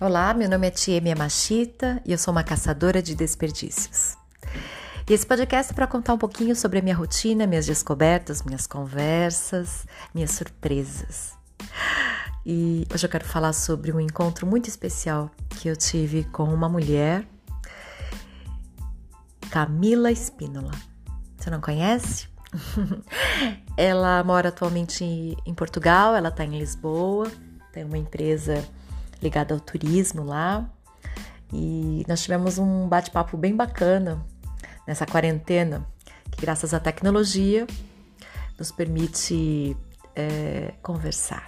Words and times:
Olá, 0.00 0.32
meu 0.32 0.48
nome 0.48 0.68
é 0.68 0.70
Tiemia 0.70 1.16
Machita 1.16 2.00
e 2.06 2.12
eu 2.12 2.18
sou 2.18 2.30
uma 2.30 2.44
caçadora 2.44 3.02
de 3.02 3.16
desperdícios. 3.16 4.16
E 5.10 5.12
esse 5.12 5.26
podcast 5.26 5.72
é 5.72 5.74
para 5.74 5.88
contar 5.88 6.14
um 6.14 6.18
pouquinho 6.18 6.54
sobre 6.54 6.78
a 6.78 6.82
minha 6.82 6.94
rotina, 6.94 7.48
minhas 7.48 7.66
descobertas, 7.66 8.44
minhas 8.44 8.64
conversas, 8.64 9.88
minhas 10.14 10.30
surpresas. 10.30 11.32
E 12.46 12.86
hoje 12.94 13.06
eu 13.06 13.10
quero 13.10 13.24
falar 13.24 13.52
sobre 13.52 13.90
um 13.90 13.98
encontro 13.98 14.46
muito 14.46 14.68
especial 14.68 15.32
que 15.50 15.66
eu 15.66 15.74
tive 15.74 16.22
com 16.22 16.44
uma 16.44 16.68
mulher, 16.68 17.26
Camila 19.50 20.12
Espínola. 20.12 20.70
Você 21.36 21.50
não 21.50 21.60
conhece? 21.60 22.28
ela 23.76 24.22
mora 24.22 24.50
atualmente 24.50 25.02
em 25.44 25.54
Portugal, 25.54 26.14
ela 26.14 26.28
está 26.28 26.44
em 26.44 26.56
Lisboa, 26.56 27.28
tem 27.72 27.82
uma 27.82 27.98
empresa 27.98 28.64
ligada 29.22 29.54
ao 29.54 29.60
turismo 29.60 30.24
lá. 30.24 30.68
E 31.52 32.04
nós 32.06 32.22
tivemos 32.22 32.58
um 32.58 32.88
bate-papo 32.88 33.36
bem 33.36 33.56
bacana 33.56 34.24
nessa 34.86 35.06
quarentena, 35.06 35.86
que 36.30 36.40
graças 36.40 36.74
à 36.74 36.80
tecnologia 36.80 37.66
nos 38.58 38.70
permite 38.70 39.76
é, 40.14 40.74
conversar. 40.82 41.46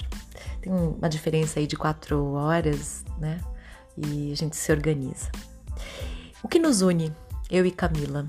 Tem 0.61 0.73
uma 0.73 1.09
diferença 1.09 1.59
aí 1.59 1.67
de 1.67 1.77
quatro 1.77 2.33
horas, 2.35 3.05
né? 3.19 3.41
E 3.97 4.33
a 4.33 4.37
gente 4.37 4.57
se 4.57 4.71
organiza. 4.71 5.31
O 6.43 6.49
que 6.49 6.59
nos 6.59 6.81
une, 6.81 7.15
eu 7.51 7.67
e 7.67 7.71
Camila? 7.71 8.27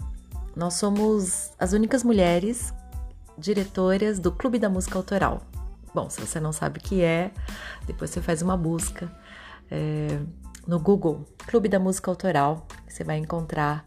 Nós 0.55 0.73
somos 0.73 1.51
as 1.57 1.71
únicas 1.71 2.03
mulheres 2.03 2.73
diretoras 3.37 4.19
do 4.19 4.31
Clube 4.31 4.59
da 4.59 4.69
Música 4.69 4.97
Autoral. 4.97 5.41
Bom, 5.93 6.09
se 6.09 6.19
você 6.19 6.39
não 6.39 6.51
sabe 6.51 6.79
o 6.79 6.81
que 6.81 7.01
é, 7.01 7.31
depois 7.85 8.09
você 8.09 8.21
faz 8.21 8.41
uma 8.41 8.55
busca 8.55 9.11
é, 9.71 10.19
no 10.67 10.79
Google, 10.79 11.25
Clube 11.47 11.69
da 11.69 11.79
Música 11.79 12.11
Autoral, 12.11 12.67
você 12.87 13.03
vai 13.03 13.17
encontrar 13.17 13.85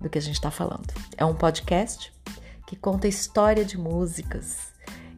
do 0.00 0.08
que 0.08 0.18
a 0.18 0.22
gente 0.22 0.34
está 0.34 0.50
falando. 0.50 0.92
É 1.16 1.24
um 1.24 1.34
podcast 1.34 2.12
que 2.66 2.74
conta 2.74 3.06
história 3.06 3.64
de 3.64 3.78
músicas 3.78 4.72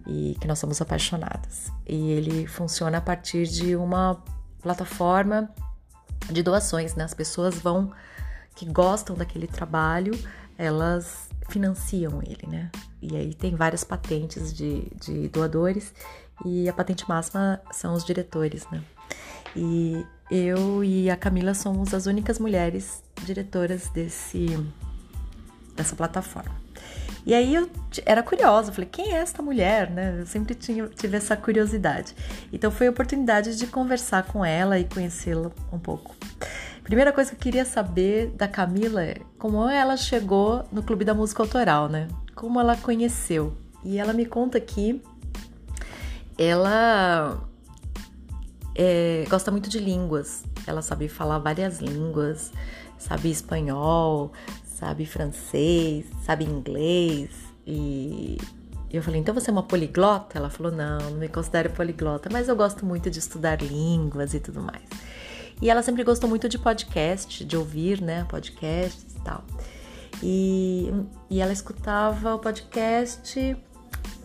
e 0.06 0.36
que 0.40 0.46
nós 0.46 0.58
somos 0.58 0.80
apaixonadas. 0.80 1.72
E 1.86 2.10
ele 2.10 2.46
funciona 2.46 2.98
a 2.98 3.00
partir 3.00 3.46
de 3.46 3.74
uma 3.76 4.22
plataforma 4.60 5.50
de 6.30 6.42
doações, 6.42 6.94
né? 6.94 7.04
As 7.04 7.14
pessoas 7.14 7.58
vão 7.58 7.90
que 8.54 8.66
gostam 8.66 9.14
daquele 9.14 9.46
trabalho, 9.46 10.12
elas 10.56 11.28
financiam 11.48 12.20
ele, 12.22 12.46
né? 12.46 12.70
E 13.00 13.16
aí 13.16 13.32
tem 13.32 13.54
várias 13.54 13.84
patentes 13.84 14.52
de, 14.52 14.90
de 14.96 15.28
doadores 15.28 15.94
e 16.44 16.68
a 16.68 16.72
patente 16.72 17.08
máxima 17.08 17.60
são 17.70 17.94
os 17.94 18.04
diretores, 18.04 18.66
né? 18.70 18.82
E 19.56 20.04
eu 20.30 20.84
e 20.84 21.10
a 21.10 21.16
Camila 21.16 21.54
somos 21.54 21.94
as 21.94 22.06
únicas 22.06 22.38
mulheres 22.38 23.02
diretoras 23.24 23.88
desse 23.88 24.58
dessa 25.74 25.94
plataforma. 25.94 26.54
E 27.24 27.34
aí 27.34 27.54
eu 27.54 27.68
era 28.06 28.22
curiosa, 28.22 28.72
falei, 28.72 28.88
quem 28.90 29.12
é 29.12 29.18
esta 29.18 29.42
mulher, 29.42 29.90
né? 29.90 30.20
Eu 30.20 30.26
sempre 30.26 30.54
tinha, 30.54 30.88
tive 30.88 31.16
essa 31.16 31.36
curiosidade. 31.36 32.14
Então 32.52 32.70
foi 32.70 32.86
a 32.86 32.90
oportunidade 32.90 33.56
de 33.56 33.66
conversar 33.66 34.24
com 34.24 34.44
ela 34.44 34.78
e 34.78 34.84
conhecê-la 34.84 35.50
um 35.72 35.78
pouco. 35.78 36.16
Primeira 36.82 37.12
coisa 37.12 37.30
que 37.30 37.36
eu 37.36 37.40
queria 37.40 37.64
saber 37.66 38.28
da 38.30 38.48
Camila 38.48 39.04
é 39.04 39.16
como 39.38 39.68
ela 39.68 39.96
chegou 39.96 40.66
no 40.72 40.82
Clube 40.82 41.04
da 41.04 41.12
Música 41.12 41.42
Autoral, 41.42 41.88
né? 41.88 42.08
Como 42.34 42.58
ela 42.58 42.76
conheceu. 42.76 43.54
E 43.84 43.98
ela 43.98 44.14
me 44.14 44.24
conta 44.24 44.58
que 44.58 45.02
ela 46.38 47.47
é, 48.78 49.24
gosta 49.28 49.50
muito 49.50 49.68
de 49.68 49.80
línguas. 49.80 50.44
Ela 50.64 50.80
sabe 50.80 51.08
falar 51.08 51.40
várias 51.40 51.80
línguas, 51.80 52.52
sabe 52.96 53.28
espanhol, 53.28 54.32
sabe 54.64 55.04
francês, 55.04 56.06
sabe 56.24 56.44
inglês. 56.44 57.30
E 57.66 58.38
eu 58.88 59.02
falei, 59.02 59.20
então 59.20 59.34
você 59.34 59.50
é 59.50 59.52
uma 59.52 59.64
poliglota? 59.64 60.38
Ela 60.38 60.48
falou, 60.48 60.70
não, 60.70 60.98
não 61.10 61.18
me 61.18 61.28
considero 61.28 61.70
poliglota, 61.70 62.30
mas 62.32 62.48
eu 62.48 62.54
gosto 62.54 62.86
muito 62.86 63.10
de 63.10 63.18
estudar 63.18 63.60
línguas 63.60 64.32
e 64.32 64.38
tudo 64.38 64.62
mais. 64.62 64.84
E 65.60 65.68
ela 65.68 65.82
sempre 65.82 66.04
gostou 66.04 66.30
muito 66.30 66.48
de 66.48 66.56
podcast, 66.56 67.44
de 67.44 67.56
ouvir, 67.56 68.00
né, 68.00 68.24
podcasts 68.28 69.16
e 69.16 69.20
tal. 69.22 69.42
E, 70.22 70.92
e 71.28 71.40
ela 71.40 71.52
escutava 71.52 72.36
o 72.36 72.38
podcast 72.38 73.56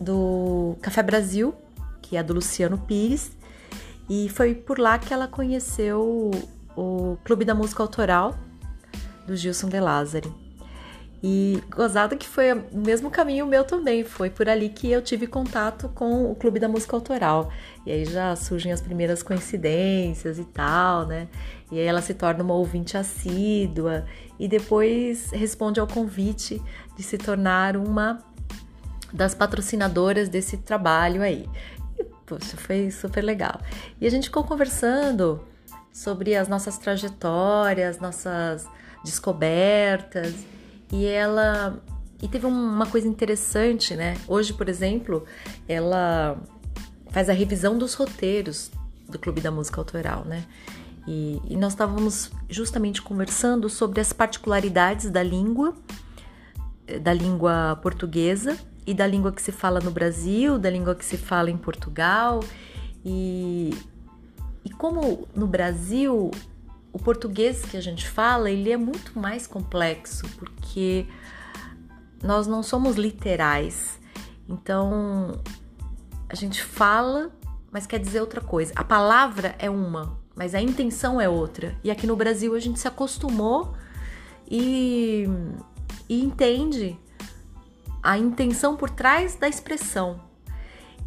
do 0.00 0.76
Café 0.80 1.02
Brasil, 1.02 1.52
que 2.00 2.16
é 2.16 2.22
do 2.22 2.34
Luciano 2.34 2.78
Pires, 2.78 3.32
e 4.08 4.28
foi 4.28 4.54
por 4.54 4.78
lá 4.78 4.98
que 4.98 5.12
ela 5.12 5.26
conheceu 5.26 6.30
o 6.76 7.16
Clube 7.24 7.44
da 7.44 7.54
Música 7.54 7.82
Autoral 7.82 8.34
do 9.26 9.36
Gilson 9.36 9.68
De 9.68 9.80
Lázari. 9.80 10.44
E 11.26 11.62
gozado 11.70 12.18
que 12.18 12.28
foi 12.28 12.52
o 12.52 12.76
mesmo 12.76 13.10
caminho 13.10 13.46
meu 13.46 13.64
também, 13.64 14.04
foi 14.04 14.28
por 14.28 14.46
ali 14.46 14.68
que 14.68 14.90
eu 14.90 15.00
tive 15.00 15.26
contato 15.26 15.88
com 15.94 16.30
o 16.30 16.34
Clube 16.34 16.60
da 16.60 16.68
Música 16.68 16.94
Autoral. 16.94 17.50
E 17.86 17.92
aí 17.92 18.04
já 18.04 18.36
surgem 18.36 18.70
as 18.72 18.82
primeiras 18.82 19.22
coincidências 19.22 20.38
e 20.38 20.44
tal, 20.44 21.06
né? 21.06 21.26
E 21.72 21.78
aí 21.78 21.86
ela 21.86 22.02
se 22.02 22.12
torna 22.12 22.44
uma 22.44 22.52
ouvinte 22.52 22.98
assídua 22.98 24.04
e 24.38 24.46
depois 24.46 25.30
responde 25.30 25.80
ao 25.80 25.86
convite 25.86 26.60
de 26.94 27.02
se 27.02 27.16
tornar 27.16 27.74
uma 27.74 28.22
das 29.10 29.34
patrocinadoras 29.34 30.28
desse 30.28 30.58
trabalho 30.58 31.22
aí. 31.22 31.48
Poxa, 32.26 32.56
foi 32.56 32.90
super 32.90 33.22
legal. 33.22 33.60
E 34.00 34.06
a 34.06 34.10
gente 34.10 34.24
ficou 34.24 34.44
conversando 34.44 35.40
sobre 35.92 36.34
as 36.34 36.48
nossas 36.48 36.78
trajetórias, 36.78 37.98
nossas 37.98 38.66
descobertas. 39.04 40.34
E 40.90 41.06
ela. 41.06 41.82
E 42.22 42.28
teve 42.28 42.46
uma 42.46 42.86
coisa 42.86 43.06
interessante, 43.06 43.94
né? 43.94 44.16
Hoje, 44.26 44.54
por 44.54 44.68
exemplo, 44.68 45.24
ela 45.68 46.40
faz 47.10 47.28
a 47.28 47.32
revisão 47.32 47.76
dos 47.76 47.94
roteiros 47.94 48.70
do 49.08 49.18
Clube 49.18 49.40
da 49.40 49.50
Música 49.50 49.80
Autoral, 49.80 50.24
né? 50.24 50.44
E, 51.06 51.40
e 51.46 51.56
nós 51.56 51.74
estávamos 51.74 52.32
justamente 52.48 53.02
conversando 53.02 53.68
sobre 53.68 54.00
as 54.00 54.12
particularidades 54.12 55.10
da 55.10 55.22
língua, 55.22 55.74
da 57.02 57.12
língua 57.12 57.78
portuguesa 57.82 58.56
e 58.86 58.92
da 58.92 59.06
língua 59.06 59.32
que 59.32 59.40
se 59.40 59.52
fala 59.52 59.80
no 59.80 59.90
Brasil, 59.90 60.58
da 60.58 60.70
língua 60.70 60.94
que 60.94 61.04
se 61.04 61.16
fala 61.16 61.50
em 61.50 61.56
Portugal. 61.56 62.40
E, 63.04 63.70
e 64.64 64.70
como 64.70 65.26
no 65.34 65.46
Brasil 65.46 66.30
o 66.92 66.98
português 66.98 67.62
que 67.62 67.76
a 67.76 67.80
gente 67.80 68.08
fala, 68.08 68.50
ele 68.50 68.70
é 68.70 68.76
muito 68.76 69.18
mais 69.18 69.46
complexo, 69.46 70.28
porque 70.38 71.06
nós 72.22 72.46
não 72.46 72.62
somos 72.62 72.96
literais. 72.96 73.98
Então, 74.48 75.40
a 76.28 76.34
gente 76.34 76.62
fala, 76.62 77.30
mas 77.72 77.86
quer 77.86 77.98
dizer 77.98 78.20
outra 78.20 78.40
coisa. 78.40 78.72
A 78.76 78.84
palavra 78.84 79.56
é 79.58 79.68
uma, 79.68 80.18
mas 80.36 80.54
a 80.54 80.60
intenção 80.60 81.20
é 81.20 81.28
outra. 81.28 81.76
E 81.82 81.90
aqui 81.90 82.06
no 82.06 82.14
Brasil 82.14 82.54
a 82.54 82.60
gente 82.60 82.78
se 82.78 82.86
acostumou 82.86 83.74
e, 84.48 85.28
e 86.08 86.22
entende 86.22 86.98
a 88.04 88.18
intenção 88.18 88.76
por 88.76 88.90
trás 88.90 89.34
da 89.34 89.48
expressão. 89.48 90.20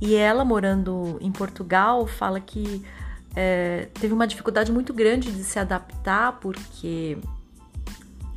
E 0.02 0.16
ela, 0.16 0.44
morando 0.44 1.18
em 1.22 1.32
Portugal, 1.32 2.08
fala 2.08 2.40
que 2.40 2.84
é, 3.36 3.88
teve 3.94 4.14
uma 4.16 4.26
dificuldade 4.26 4.72
muito 4.72 4.92
grande 4.96 5.32
de 5.32 5.44
se 5.44 5.60
adaptar, 5.60 6.40
porque 6.40 7.20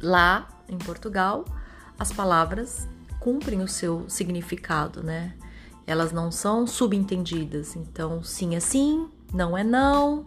lá 0.01 0.47
em 0.69 0.77
Portugal 0.77 1.47
as 1.99 2.13
palavras 2.13 2.87
cumprem 3.19 3.63
o 3.63 3.69
seu 3.69 4.05
significado, 4.09 5.03
né? 5.03 5.35
Elas 5.87 6.13
não 6.13 6.31
são 6.31 6.67
subentendidas. 6.67 7.77
Então, 7.77 8.23
sim 8.23 8.55
é 8.55 8.61
sim, 8.61 9.09
não 9.33 9.57
é 9.57 9.65
não. 9.65 10.25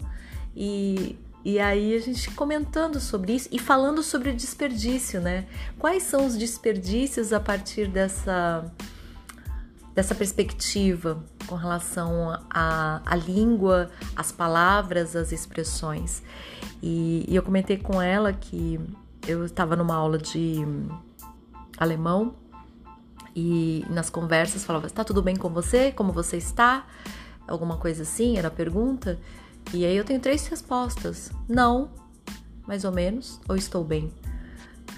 E 0.56 1.18
e 1.46 1.60
aí 1.60 1.96
a 1.96 2.00
gente 2.00 2.32
comentando 2.32 3.00
sobre 3.00 3.34
isso 3.34 3.50
e 3.52 3.60
falando 3.60 4.02
sobre 4.02 4.30
o 4.30 4.34
desperdício, 4.34 5.20
né? 5.20 5.46
Quais 5.78 6.04
são 6.04 6.26
os 6.26 6.38
desperdícios 6.38 7.34
a 7.34 7.40
partir 7.40 7.88
dessa 7.88 8.66
dessa 9.94 10.16
perspectiva 10.16 11.24
com 11.46 11.56
relação 11.56 12.40
à, 12.50 13.16
língua, 13.28 13.92
às 14.16 14.32
palavras, 14.32 15.16
às 15.16 15.32
expressões. 15.32 16.24
E, 16.82 17.26
e 17.28 17.36
eu 17.36 17.44
comentei 17.44 17.78
com 17.78 18.02
ela 18.02 18.34
que 18.34 18.80
eu 19.28 19.46
estava 19.46 19.76
numa 19.76 19.94
aula 19.94 20.18
de 20.18 20.66
alemão 21.78 22.34
e 23.36 23.86
nas 23.90 24.10
conversas 24.10 24.64
falava: 24.64 24.88
"Está 24.88 25.04
tudo 25.04 25.22
bem 25.22 25.36
com 25.36 25.50
você? 25.50 25.92
Como 25.92 26.12
você 26.12 26.38
está?" 26.38 26.86
Alguma 27.48 27.78
coisa 27.78 28.04
assim, 28.04 28.38
era 28.38 28.48
a 28.48 28.52
pergunta. 28.52 29.20
E 29.72 29.86
aí 29.86 29.96
eu 29.96 30.04
tenho 30.04 30.20
três 30.20 30.48
respostas: 30.48 31.32
não, 31.48 31.92
mais 32.68 32.84
ou 32.84 32.92
menos, 32.92 33.40
ou 33.48 33.56
estou 33.56 33.84
bem. 33.84 34.12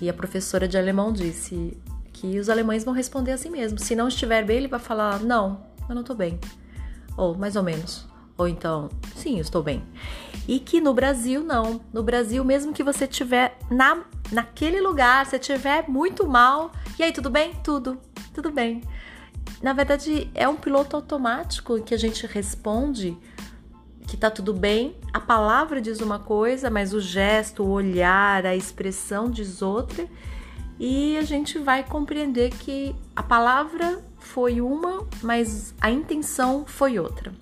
E 0.01 0.09
a 0.09 0.13
professora 0.13 0.67
de 0.67 0.77
alemão 0.77 1.11
disse 1.11 1.77
que 2.11 2.39
os 2.39 2.49
alemães 2.49 2.83
vão 2.83 2.93
responder 2.93 3.31
assim 3.31 3.49
mesmo. 3.49 3.77
Se 3.79 3.95
não 3.95 4.07
estiver 4.07 4.45
bem, 4.45 4.57
ele 4.57 4.67
vai 4.67 4.79
falar: 4.79 5.19
não, 5.19 5.65
eu 5.87 5.95
não 5.95 6.01
estou 6.01 6.15
bem. 6.15 6.39
Ou 7.17 7.37
mais 7.37 7.55
ou 7.55 7.63
menos. 7.63 8.07
Ou 8.37 8.47
então, 8.47 8.89
sim, 9.15 9.35
eu 9.35 9.41
estou 9.41 9.63
bem. 9.63 9.83
E 10.47 10.59
que 10.59 10.81
no 10.81 10.93
Brasil 10.93 11.43
não. 11.43 11.81
No 11.93 12.03
Brasil, 12.03 12.43
mesmo 12.43 12.73
que 12.73 12.83
você 12.83 13.07
tiver 13.07 13.57
na, 13.71 14.03
naquele 14.31 14.81
lugar, 14.81 15.25
você 15.25 15.39
tiver 15.39 15.87
muito 15.87 16.27
mal, 16.27 16.71
e 16.99 17.03
aí 17.03 17.11
tudo 17.11 17.29
bem? 17.29 17.53
Tudo, 17.63 17.97
tudo 18.33 18.51
bem. 18.51 18.81
Na 19.61 19.73
verdade, 19.73 20.29
é 20.35 20.47
um 20.47 20.55
piloto 20.55 20.95
automático 20.95 21.81
que 21.81 21.93
a 21.93 21.97
gente 21.97 22.27
responde 22.27 23.17
que 24.07 24.15
tá 24.15 24.29
tudo 24.29 24.53
bem. 24.53 24.95
A 25.11 25.19
palavra 25.19 25.81
diz 25.81 25.99
uma 25.99 26.19
coisa, 26.19 26.69
mas 26.69 26.93
o 26.93 26.99
gesto, 26.99 27.63
o 27.63 27.69
olhar, 27.69 28.45
a 28.45 28.55
expressão 28.55 29.29
diz 29.29 29.61
outra. 29.61 30.07
E 30.79 31.17
a 31.17 31.21
gente 31.21 31.57
vai 31.57 31.83
compreender 31.83 32.51
que 32.51 32.95
a 33.15 33.23
palavra 33.23 34.03
foi 34.19 34.59
uma, 34.59 35.07
mas 35.21 35.73
a 35.79 35.89
intenção 35.89 36.65
foi 36.65 36.99
outra. 36.99 37.33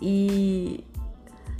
E, 0.00 0.82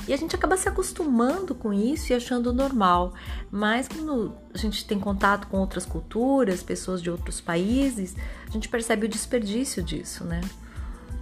e 0.08 0.14
a 0.14 0.16
gente 0.16 0.34
acaba 0.34 0.56
se 0.56 0.68
acostumando 0.68 1.54
com 1.54 1.72
isso 1.72 2.12
e 2.12 2.16
achando 2.16 2.52
normal. 2.52 3.12
Mas 3.50 3.86
quando 3.86 4.34
a 4.54 4.56
gente 4.56 4.86
tem 4.86 4.98
contato 4.98 5.46
com 5.46 5.58
outras 5.58 5.84
culturas, 5.84 6.62
pessoas 6.62 7.02
de 7.02 7.10
outros 7.10 7.40
países, 7.40 8.16
a 8.48 8.50
gente 8.50 8.68
percebe 8.68 9.06
o 9.06 9.08
desperdício 9.08 9.82
disso, 9.82 10.24
né? 10.24 10.40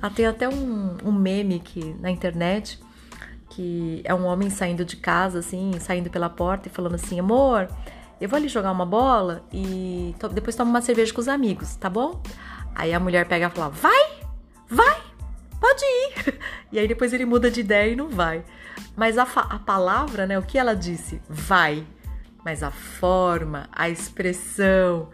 Ah, 0.00 0.10
tem 0.10 0.26
até 0.26 0.48
um, 0.48 0.96
um 1.04 1.12
meme 1.12 1.56
aqui 1.56 1.96
na 2.00 2.10
internet 2.10 2.80
que 3.50 4.02
é 4.04 4.14
um 4.14 4.24
homem 4.24 4.50
saindo 4.50 4.84
de 4.84 4.96
casa, 4.96 5.40
assim, 5.40 5.72
saindo 5.80 6.08
pela 6.10 6.28
porta 6.28 6.68
e 6.68 6.70
falando 6.70 6.94
assim: 6.94 7.18
amor, 7.18 7.68
eu 8.20 8.28
vou 8.28 8.36
ali 8.36 8.48
jogar 8.48 8.70
uma 8.70 8.86
bola 8.86 9.44
e 9.52 10.14
depois 10.32 10.54
tomo 10.54 10.70
uma 10.70 10.80
cerveja 10.80 11.12
com 11.12 11.20
os 11.20 11.28
amigos, 11.28 11.74
tá 11.76 11.90
bom? 11.90 12.22
Aí 12.74 12.94
a 12.94 13.00
mulher 13.00 13.26
pega 13.26 13.46
e 13.46 13.50
fala: 13.50 13.70
vai, 13.70 14.10
vai, 14.68 15.00
pode 15.60 15.84
ir. 15.84 16.38
E 16.70 16.78
aí 16.78 16.86
depois 16.86 17.14
ele 17.14 17.24
muda 17.24 17.50
de 17.50 17.60
ideia 17.60 17.92
e 17.92 17.96
não 17.96 18.10
vai. 18.10 18.44
Mas 18.94 19.16
a, 19.16 19.22
a 19.22 19.58
palavra, 19.58 20.26
né, 20.26 20.38
o 20.38 20.42
que 20.42 20.58
ela 20.58 20.76
disse? 20.76 21.18
Vai. 21.26 21.82
Mas 22.44 22.62
a 22.62 22.70
forma, 22.70 23.68
a 23.72 23.88
expressão 23.88 25.08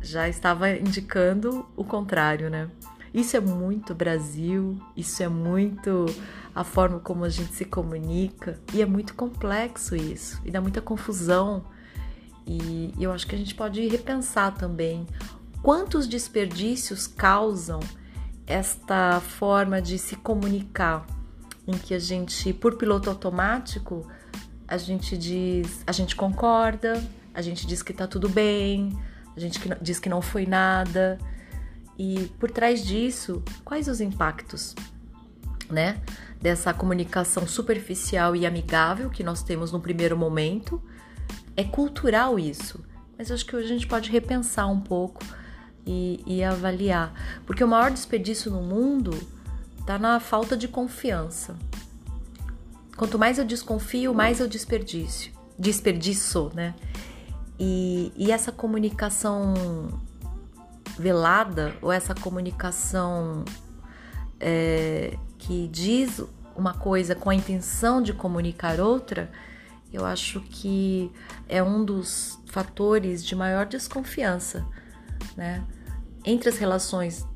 já 0.00 0.28
estava 0.28 0.70
indicando 0.70 1.66
o 1.74 1.84
contrário, 1.84 2.48
né? 2.48 2.70
Isso 3.14 3.36
é 3.36 3.40
muito 3.40 3.94
Brasil, 3.94 4.76
isso 4.96 5.22
é 5.22 5.28
muito 5.28 6.04
a 6.52 6.64
forma 6.64 6.98
como 6.98 7.24
a 7.24 7.28
gente 7.28 7.54
se 7.54 7.64
comunica 7.64 8.58
e 8.72 8.82
é 8.82 8.86
muito 8.86 9.14
complexo 9.14 9.94
isso 9.94 10.42
e 10.44 10.50
dá 10.50 10.60
muita 10.60 10.82
confusão. 10.82 11.64
E 12.44 12.92
eu 12.98 13.12
acho 13.12 13.24
que 13.24 13.36
a 13.36 13.38
gente 13.38 13.54
pode 13.54 13.86
repensar 13.86 14.52
também 14.56 15.06
quantos 15.62 16.08
desperdícios 16.08 17.06
causam 17.06 17.78
esta 18.48 19.20
forma 19.20 19.80
de 19.80 19.96
se 19.96 20.16
comunicar, 20.16 21.06
em 21.68 21.78
que 21.78 21.94
a 21.94 22.00
gente, 22.00 22.52
por 22.52 22.76
piloto 22.76 23.08
automático, 23.08 24.04
a 24.66 24.76
gente 24.76 25.16
diz, 25.16 25.84
a 25.86 25.92
gente 25.92 26.16
concorda, 26.16 27.00
a 27.32 27.40
gente 27.40 27.64
diz 27.64 27.80
que 27.80 27.92
tá 27.92 28.08
tudo 28.08 28.28
bem, 28.28 28.92
a 29.36 29.40
gente 29.40 29.60
diz 29.80 30.00
que 30.00 30.08
não 30.08 30.20
foi 30.20 30.46
nada, 30.46 31.16
e 31.98 32.30
por 32.38 32.50
trás 32.50 32.84
disso, 32.84 33.42
quais 33.64 33.88
os 33.88 34.00
impactos, 34.00 34.74
né? 35.70 36.00
Dessa 36.40 36.74
comunicação 36.74 37.46
superficial 37.46 38.34
e 38.34 38.44
amigável 38.44 39.10
que 39.10 39.22
nós 39.22 39.42
temos 39.42 39.72
no 39.72 39.80
primeiro 39.80 40.16
momento. 40.16 40.82
É 41.56 41.64
cultural 41.64 42.38
isso, 42.38 42.84
mas 43.16 43.30
acho 43.30 43.46
que 43.46 43.54
hoje 43.54 43.66
a 43.66 43.68
gente 43.68 43.86
pode 43.86 44.10
repensar 44.10 44.66
um 44.66 44.80
pouco 44.80 45.22
e, 45.86 46.22
e 46.26 46.42
avaliar. 46.42 47.12
Porque 47.46 47.62
o 47.62 47.68
maior 47.68 47.90
desperdício 47.90 48.50
no 48.50 48.60
mundo 48.60 49.16
está 49.78 49.98
na 49.98 50.18
falta 50.18 50.56
de 50.56 50.66
confiança. 50.66 51.56
Quanto 52.96 53.18
mais 53.18 53.38
eu 53.38 53.44
desconfio, 53.44 54.14
mais 54.14 54.40
eu 54.40 54.48
desperdício. 54.48 55.32
Desperdiço, 55.58 56.50
né? 56.54 56.74
E, 57.58 58.12
e 58.16 58.32
essa 58.32 58.50
comunicação 58.50 59.54
velada 60.98 61.74
ou 61.82 61.92
essa 61.92 62.14
comunicação 62.14 63.44
é, 64.40 65.16
que 65.38 65.68
diz 65.68 66.22
uma 66.56 66.74
coisa 66.74 67.14
com 67.14 67.30
a 67.30 67.34
intenção 67.34 68.02
de 68.02 68.12
comunicar 68.12 68.80
outra, 68.80 69.30
eu 69.92 70.04
acho 70.04 70.40
que 70.40 71.10
é 71.48 71.62
um 71.62 71.84
dos 71.84 72.38
fatores 72.46 73.24
de 73.24 73.34
maior 73.34 73.66
desconfiança, 73.66 74.66
né? 75.36 75.64
Entre 76.24 76.48
as 76.48 76.58
relações 76.58 77.26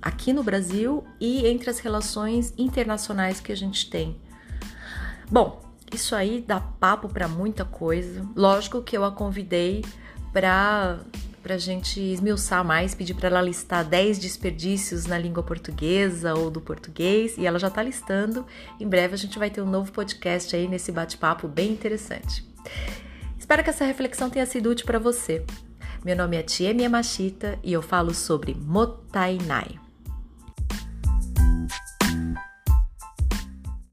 aqui 0.00 0.32
no 0.32 0.42
Brasil 0.42 1.04
e 1.20 1.46
entre 1.46 1.70
as 1.70 1.78
relações 1.78 2.52
internacionais 2.58 3.40
que 3.40 3.52
a 3.52 3.56
gente 3.56 3.88
tem. 3.88 4.20
Bom, 5.30 5.62
isso 5.92 6.14
aí 6.14 6.42
dá 6.46 6.58
papo 6.58 7.08
para 7.08 7.28
muita 7.28 7.64
coisa. 7.64 8.26
Lógico 8.34 8.82
que 8.82 8.96
eu 8.96 9.04
a 9.04 9.12
convidei 9.12 9.84
para 10.32 11.00
para 11.42 11.56
a 11.56 11.58
gente 11.58 12.00
esmiuçar 12.00 12.64
mais, 12.64 12.94
pedir 12.94 13.14
para 13.14 13.28
ela 13.28 13.42
listar 13.42 13.84
10 13.84 14.18
desperdícios 14.18 15.06
na 15.06 15.18
língua 15.18 15.42
portuguesa 15.42 16.34
ou 16.34 16.50
do 16.50 16.60
português, 16.60 17.36
e 17.36 17.46
ela 17.46 17.58
já 17.58 17.68
está 17.68 17.82
listando. 17.82 18.46
Em 18.78 18.86
breve 18.86 19.14
a 19.14 19.18
gente 19.18 19.38
vai 19.38 19.50
ter 19.50 19.60
um 19.60 19.68
novo 19.68 19.90
podcast 19.92 20.54
aí 20.54 20.68
nesse 20.68 20.92
bate-papo 20.92 21.48
bem 21.48 21.72
interessante. 21.72 22.46
Espero 23.38 23.64
que 23.64 23.70
essa 23.70 23.84
reflexão 23.84 24.30
tenha 24.30 24.46
sido 24.46 24.70
útil 24.70 24.86
para 24.86 24.98
você. 24.98 25.44
Meu 26.04 26.16
nome 26.16 26.36
é 26.36 26.42
Tia 26.42 26.72
Mia 26.72 26.88
Machita 26.88 27.58
e 27.62 27.72
eu 27.72 27.82
falo 27.82 28.14
sobre 28.14 28.54
Motainai. 28.54 29.91